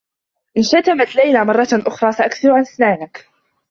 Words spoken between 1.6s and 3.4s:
أخرى، سأكسر أسنانك.